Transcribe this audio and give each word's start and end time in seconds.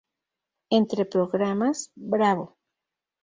Entre 0.77 1.05
programas, 1.05 1.91
Bravo! 1.95 2.47